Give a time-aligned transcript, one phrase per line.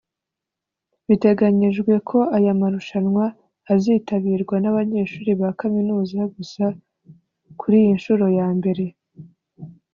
[1.07, 3.25] Biteganyijwe ko aya marushanwa
[3.73, 6.63] azitabirwa n’abanyeshuri ba kaminuza gusa
[7.59, 8.85] kuri iyi nshuro ya mbere